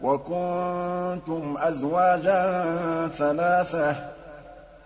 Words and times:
وَكُنتُمْ 0.00 1.56
أَزْوَاجًا 1.58 2.64
ثَلَاثَةً 3.18 3.96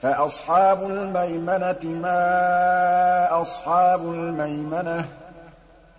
فَأَصْحَابُ 0.00 0.82
الْمَيْمَنَةِ 0.82 1.84
مَا 1.84 3.40
أَصْحَابُ 3.40 4.00
الْمَيْمَنَةِ 4.00 5.04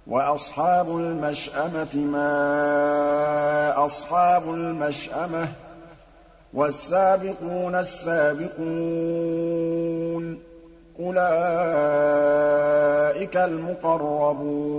وَأَصْحَابُ 0.08 0.98
الْمَشْأَمَةِ 0.98 1.96
مَا 1.96 3.86
أَصْحَابُ 3.86 4.44
الْمَشْأَمَةِ 4.54 5.48
وَالسَّابِقُونَ 6.54 7.76
السَّابِقُونَ 7.76 8.66
أُولَٰئِكَ 11.00 12.28
الْمُقَرَّبُونَ 13.38 14.72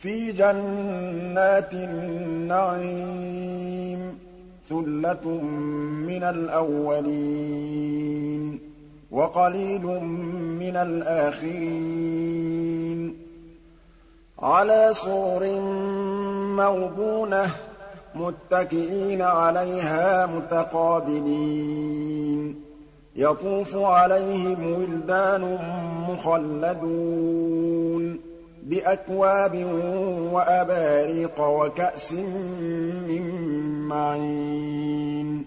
فِي 0.00 0.32
جَنَّاتِ 0.32 1.74
النَّعِيمِ 1.74 4.18
ثُلَّةٌ 4.68 5.28
مِّنَ 6.06 6.22
الْأَوَّلِينَ 6.22 8.60
وَقَلِيلٌ 9.10 9.86
مِّنَ 10.60 10.76
الْآخِرِينَ. 10.76 13.16
عَلَىٰ 14.38 14.88
سُرُرٍ 14.92 15.60
مَّوْضُونَةٍ 16.56 17.50
مُّتَّكِئِينَ 18.14 19.22
عَلَيْهَا 19.22 20.26
مُتَقَابِلِينَ. 20.26 22.60
يَطُوفُ 23.16 23.76
عَلَيْهِمْ 23.76 24.72
وِلْدَانٌ 24.72 25.58
مُّخَلَّدُونَ. 26.10 28.29
بِأَكْوَابٍ 28.62 29.64
وَأَبَارِيقَ 30.32 31.40
وَكَأْسٍ 31.40 32.12
مِّن 33.08 33.22
مَّعِينٍ. 33.88 35.44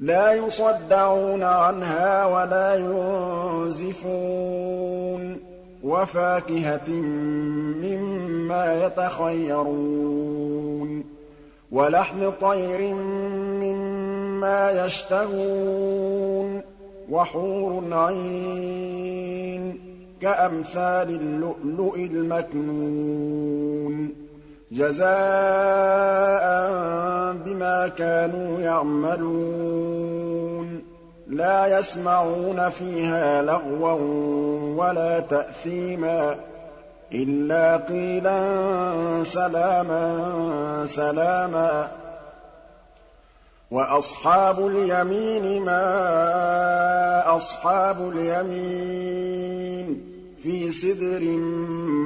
لَّا 0.00 0.32
يُصَدَّعُونَ 0.32 1.42
عَنْهَا 1.42 2.26
وَلَا 2.26 2.74
يُنزِفُونَ. 2.74 5.36
وَفَاكِهَةٍ 5.84 6.90
مِّمَّا 7.82 8.86
يَتَخَيَّرُونَ. 8.86 11.04
وَلَحْمِ 11.72 12.30
طَيْرٍ 12.30 12.94
مِّمَّا 13.60 14.86
يَشْتَهُونَ. 14.86 16.62
وَحُورٌ 17.10 17.82
عِينٌ 17.92 19.19
كَأَمْثَالِ 20.22 21.08
اللُّؤْلُؤِ 21.08 21.96
الْمَكْنُونِ 21.96 23.50
جَزَاءً 24.72 25.10
بِمَا 27.44 27.88
كَانُوا 27.88 28.60
يَعْمَلُونَ 28.60 30.10
لَا 31.28 31.78
يَسْمَعُونَ 31.78 32.68
فِيهَا 32.70 33.42
لَغْوًا 33.42 33.92
وَلَا 34.76 35.20
تَأْثِيمًا 35.20 36.36
إِلَّا 37.12 37.76
قِيلًا 37.76 38.40
سَلَامًا 39.24 40.84
سَلَامًا 40.86 41.88
وَأَصْحَابُ 43.70 44.66
الْيَمِينِ 44.66 45.62
مَا 45.62 47.36
أَصْحَابُ 47.36 48.12
الْيَمِينِ 48.14 50.09
فِي 50.42 50.70
سِدْرٍ 50.70 51.20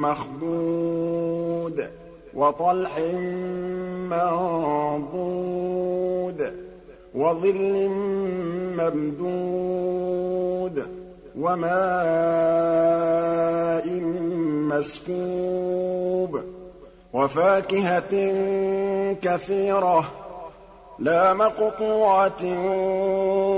مَّخْضُودٍ 0.03 1.91
وَطَلْحٍ 2.35 2.99
مَّنضُودٍ 5.15 6.41
وَظِلٍّ 7.15 7.89
مَّمْدُودٍ 8.81 10.77
وَمَاءٍ 11.39 12.75
مَّسْكُوبٍ 14.73 16.33
وَفَاكِهَةٍ 17.13 18.15
كَثِيرَةٍ 19.23 20.05
لَّا 20.99 21.35
مَقْطُوعَةٍ 21.35 22.45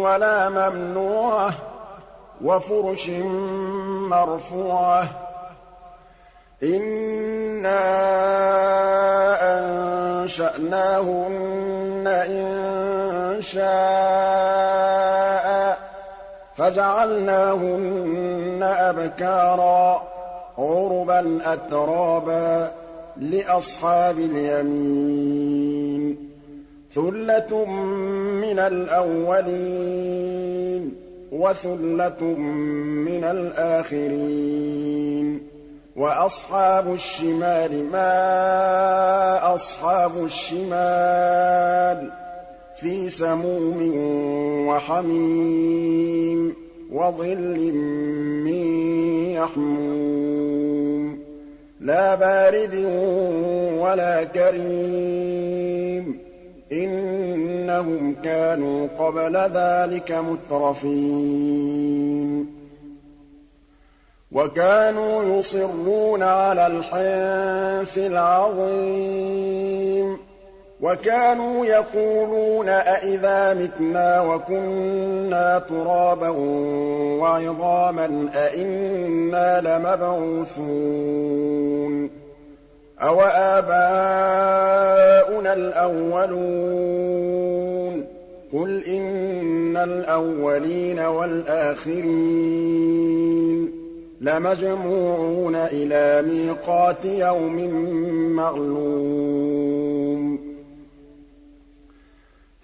وَلَا 0.02 0.48
مَمْنُوعَةٍ 0.48 1.75
وَفُرُشٍ 2.44 3.08
مَّرْفُوعَةٍ. 4.10 5.08
إِنَّا 6.62 7.80
أَنشَأْنَاهُنَّ 9.58 12.06
إِنشَاءً 12.06 13.66
فَجَعَلْنَاهُنَّ 16.56 18.62
أَبْكَارًا 18.62 20.02
عُرُبًا 20.58 21.52
أَتْرَابًا 21.52 22.70
لِّأَصْحَابِ 23.16 24.18
الْيَمِينِ. 24.18 26.30
ثُلَّةٌ 26.94 27.64
مِّنَ 27.64 28.58
الْأَوَّلِينَ. 28.58 31.05
وَثُلَّةٌ 31.32 32.24
مِّنَ 32.24 33.24
الْآخِرِينَ. 33.24 35.40
وَأَصْحَابُ 35.96 36.94
الشِّمَالِ 36.94 37.84
مَا 37.92 39.54
أَصْحَابُ 39.54 40.24
الشِّمَالِ 40.24 42.10
فِي 42.80 43.10
سَمُومٍ 43.10 43.96
وَحَمِيمٍ 44.68 46.54
وَظِلٍّ 46.92 47.72
مِّن 48.44 48.64
يَحْمُومٍ. 49.32 51.18
لَّا 51.80 52.14
بَارِدٍ 52.14 52.74
وَلَا 53.78 54.24
كَرِيمٍ. 54.24 56.25
إِنَّهُمْ 56.72 58.16
كَانُوا 58.24 58.88
قَبْلَ 58.98 59.36
ذَٰلِكَ 59.36 60.12
مُتْرَفِينَ. 60.12 62.46
وَكَانُوا 64.32 65.38
يُصِرُّونَ 65.38 66.22
عَلَى 66.22 66.66
الْحِنثِ 66.66 67.98
الْعَظِيمِ. 67.98 70.18
وَكَانُوا 70.80 71.66
يَقُولُونَ 71.66 72.68
أَإِذَا 72.68 73.54
مِتْنَا 73.54 74.20
وَكُنَّا 74.20 75.58
تُرَابًا 75.58 76.28
وَعِظَامًا 77.20 78.30
أَإِنَّا 78.34 79.60
لَمَبْعُوثُونَ. 79.60 82.25
أَوَآبَاؤُنَا 83.02 83.76
الْأَوَّلُونَ 85.52 86.86
قُلْ 88.52 88.84
إِنَّ 88.84 89.76
الْأَوَّلِينَ 89.76 90.98
وَالْآخِرِينَ 90.98 92.06
لَمَجْمُوعُونَ 94.20 95.54
إِلَىٰ 95.56 96.22
مِيقَاتِ 96.28 97.04
يَوْمٍ 97.04 97.56
مَّعْلُومٍ 98.36 100.38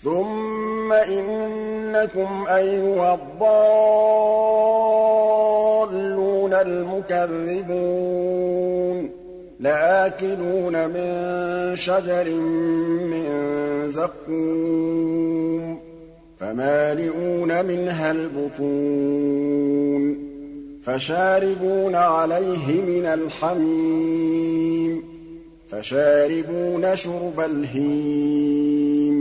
ثُمَّ 0.03 0.93
إِنَّكُمْ 0.93 2.45
أَيُّهَا 2.49 3.15
الضَّالُّونَ 3.15 4.15
الْمُكَذِّبُونَ 6.55 8.03
لَآكِلُونَ 9.63 10.89
مِن 10.89 11.77
شَجَرٍ 11.77 12.29
مِّن 13.13 13.29
زَقُّومٍ 13.89 15.79
فَمَالِئُونَ 16.41 17.65
مِنْهَا 17.67 18.11
الْبُطُونَ 18.11 19.53
فَشَارِبُونَ 20.83 21.95
عَلَيْهِ 21.95 22.81
مِنَ 22.81 23.07
الْحَمِيمِ 23.07 25.03
فَشَارِبُونَ 25.69 26.97
شُرْبَ 26.97 27.41
الْهِيمِ 27.41 29.17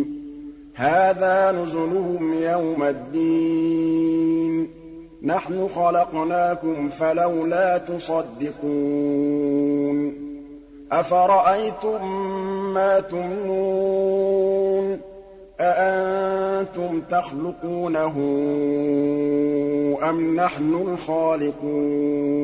هَٰذَا 0.76 1.52
نُزُلُهُمْ 1.52 2.34
يَوْمَ 2.34 2.84
الدِّينِ 2.84 4.68
نَحْنُ 5.24 5.68
خَلَقْنَاكُمْ 5.76 6.90
فَلَوْلَا 6.90 7.78
تُصَدِّقُونَ 7.78 9.71
أَفَرَأَيْتُم 10.92 12.06
مَّا 12.74 13.00
تُمْنُونَ 13.00 15.00
أَأَنتُمْ 15.60 17.02
تَخْلُقُونَهُ 17.12 18.16
أَمْ 20.10 20.36
نَحْنُ 20.36 20.74
الْخَالِقُونَ 20.88 22.42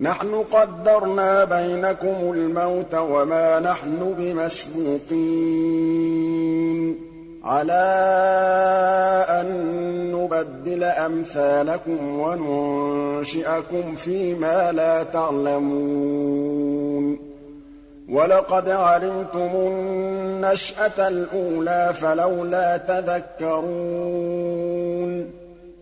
نَحْنُ 0.00 0.44
قَدَّرْنَا 0.52 1.44
بَيْنَكُمُ 1.44 2.32
الْمَوْتَ 2.32 2.94
وَمَا 2.94 3.60
نَحْنُ 3.60 4.14
بِمَسْبُوقِينَ 4.18 5.18
عَلَىٰ 7.48 9.24
أَن 9.40 9.48
نُّبَدِّلَ 10.12 10.84
أَمْثَالَكُمْ 10.84 12.20
وَنُنشِئَكُمْ 12.20 13.94
فِي 13.94 14.34
مَا 14.34 14.72
لَا 14.72 15.02
تَعْلَمُونَ 15.02 16.48
وَلَقَدْ 18.08 18.68
عَلِمْتُمُ 18.68 19.50
النَّشْأَةَ 19.54 21.08
الْأُولَىٰ 21.08 21.90
فَلَوْلَا 21.94 22.76
تَذَكَّرُونَ 22.76 23.70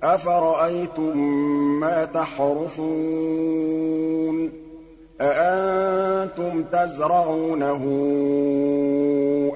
أَفَرَأَيْتُم 0.02 1.18
مَّا 1.80 2.04
تَحْرُثُونَ 2.04 4.05
أَأَنتُمْ 5.20 6.64
تَزْرَعُونَهُ 6.72 7.82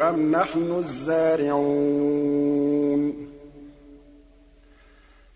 أَمْ 0.08 0.30
نَحْنُ 0.32 0.74
الزَّارِعُونَ 0.78 2.30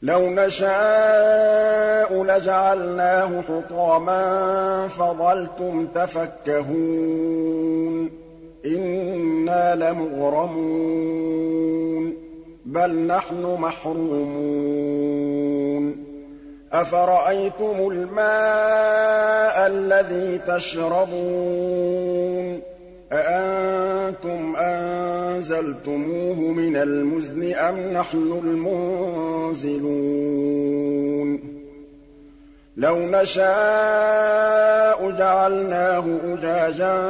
لَوْ 0.02 0.30
نَشَاءُ 0.30 2.24
لَجَعَلْنَاهُ 2.24 3.42
حُطَامًا 3.42 4.88
فَظَلْتُمْ 4.88 5.86
تَفَكَّهُونَ 5.94 7.30
إِنَّا 8.66 9.74
لَمُغْرَمُونَ 9.74 11.04
بَلْ 12.64 13.06
نَحْنُ 13.06 13.56
مَحْرُومُونَ 13.60 15.33
أَفَرَأَيْتُمُ 16.74 17.88
الْمَاءَ 17.92 19.66
الَّذِي 19.66 20.38
تَشْرَبُونَ؟ 20.38 22.60
أَأَنتُمْ 23.12 24.56
أَنزَلْتُمُوهُ 24.56 26.34
مِنَ 26.34 26.76
الْمُزْنِ 26.76 27.54
أَمْ 27.54 27.92
نَحْنُ 27.92 28.40
الْمُنزِلُونَ؟ 28.44 29.84
لَوْ 32.76 32.98
نَشَاءُ 32.98 35.10
جَعَلْنَاهُ 35.10 36.04
أُجَاجًا 36.34 37.02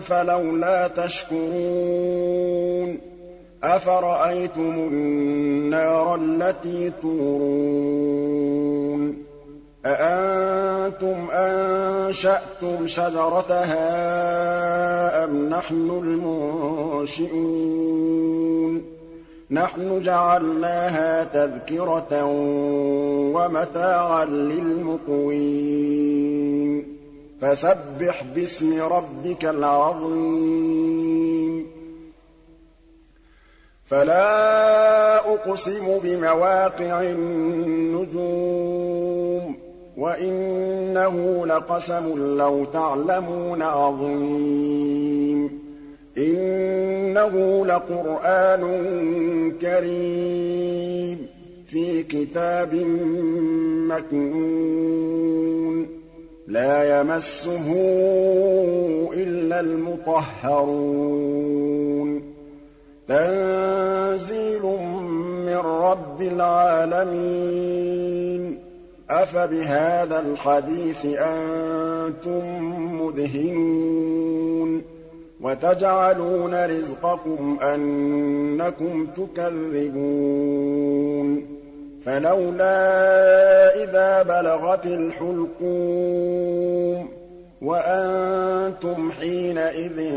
فَلَوْلَا 0.00 0.88
تَشْكُرُونَ. 0.88 3.11
أَفَرَأَيْتُمُ 3.64 4.74
النَّارَ 4.74 6.14
الَّتِي 6.14 6.92
تُورُونَ؟ 7.02 7.72
أَأَنتُمْ 9.86 11.28
أَنشَأْتُمْ 11.30 12.86
شَجَرَتَهَا 12.86 13.84
أَمْ 15.24 15.48
نَحْنُ 15.48 15.90
الْمُنشِئُونَ؟ 16.04 17.22
نَحْنُ 19.50 20.02
جَعَلْنَاهَا 20.02 21.24
تَذْكِرَةً 21.24 22.24
وَمَتَاعًا 23.34 24.24
لِّلْمُقْوِينَ. 24.24 25.22
فَسَبِّحْ 27.40 28.24
بِاسْمِ 28.34 28.82
رَبِّكَ 28.82 29.44
الْعَظِيمِ. 29.44 31.31
فَلَا 33.92 35.16
أُقْسِمُ 35.34 35.98
بِمَوَاقِعِ 36.04 37.02
النُّجُومِ 37.82 38.64
وَإِنَّهُ 39.96 41.46
لَقَسَمٌ 41.46 42.36
لَّوْ 42.38 42.64
تَعْلَمُونَ 42.64 43.62
عَظِيمٌ 43.62 45.50
إِنَّهُ 46.18 47.66
لَقُرْآنٌ 47.66 48.62
كَرِيمٌ 49.60 51.26
فِي 51.66 52.02
كِتَابٍ 52.02 52.74
مَّكْنُونٍ 53.92 55.86
لَّا 56.48 57.00
يَمَسُّهُ 57.00 57.66
إِلَّا 59.12 59.60
الْمُطَهَّرُونَ 59.60 61.81
تَنزِيلٌ 63.08 64.62
مِّن 65.46 65.56
رَّبِّ 65.56 66.22
الْعَالَمِينَ. 66.22 68.58
أَفَبِهَٰذَا 69.10 70.18
الْحَدِيثِ 70.18 71.06
أَنتُم 71.06 72.64
مُّدْهِنُونَ. 73.02 74.82
وَتَجْعَلُونَ 75.40 76.66
رِزْقَكُمْ 76.66 77.58
أَنَّكُمْ 77.62 79.06
تُكَذِّبُونَ. 79.06 81.46
فَلَوْلَا 82.04 83.84
إِذَا 83.84 84.22
بَلَغَتِ 84.22 84.86
الْحُلْقُومَ 84.86 87.21
وَأَنتُمْ 87.62 89.10
حِينَئِذٍ 89.10 90.10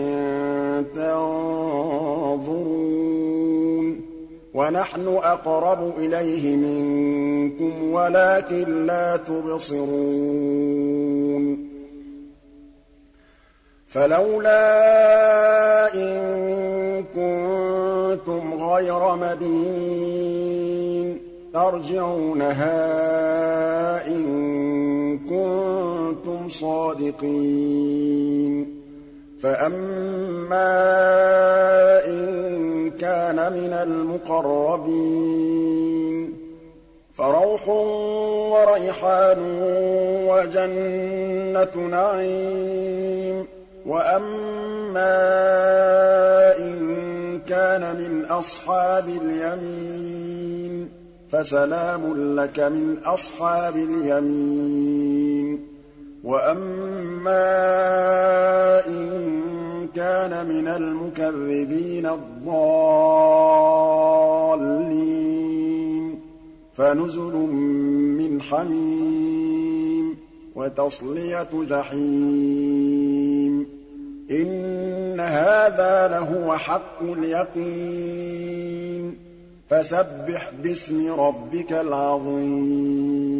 تَنظُرُونَ. 0.96 2.46
وَنَحْنُ 4.54 5.08
أَقْرَبُ 5.08 5.94
إِلَيْهِ 5.98 6.56
مِنكُمْ 6.56 7.92
وَلَٰكِن 7.92 8.86
لَّا 8.86 9.18
تُبْصِرُونَ. 9.18 10.56
فَلَوْلَا 13.88 14.64
إِن 15.94 17.04
كُنتُمْ 17.16 18.64
غَيْرَ 18.64 19.16
مَدِينِينَ 19.16 21.20
تَرْجِعُونَهَا 21.54 23.75
صَادِقِينَ. 26.62 28.82
فَأَمَّا 29.44 30.88
إِن 32.08 32.92
كَانَ 32.92 33.36
مِنَ 33.36 33.74
الْمُقَرَّبِينَ. 33.74 36.34
فَرَوْحٌ 37.14 37.70
وَرَيْحَانٌ 38.50 39.62
وَجَنَّتُ 40.28 41.78
نَعِيمٍ. 41.78 43.48
وَأَمَّا 43.86 45.18
إِن 46.58 47.42
كَانَ 47.48 47.82
مِنْ 47.82 48.26
أَصْحَابِ 48.26 49.08
الْيَمِينِ. 49.08 50.90
فَسَلَامٌ 51.32 52.36
لَّكَ 52.40 52.60
مِنْ 52.60 52.98
أَصْحَابِ 53.06 53.76
الْيَمِينِ. 53.76 55.75
وَأَمَّا 56.26 57.38
إِن 58.88 59.88
كَانَ 59.96 60.48
مِنَ 60.48 60.68
الْمُكَذِّبِينَ 60.68 62.06
الضَّالِّينَ 62.06 62.96
فَنُزُلٌ 66.74 67.36
مِّنْ 68.18 68.42
حَمِيمٍ 68.42 70.18
وَتَصْلِيَةُ 70.56 71.50
جَحِيمٍ 71.70 73.54
إِنَّ 74.32 75.20
هَٰذَا 75.20 76.08
لَهُوَ 76.08 76.58
حَقُّ 76.58 77.02
الْيَقِينِ 77.02 78.46
فَسَبِّحْ 79.70 80.52
بِاسْمِ 80.64 81.12
رَبِّكَ 81.20 81.74
الْعَظِيمِ 81.74 83.35